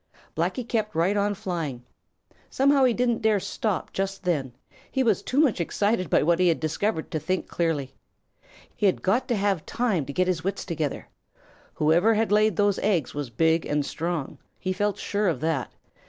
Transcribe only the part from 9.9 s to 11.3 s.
to get his wits together.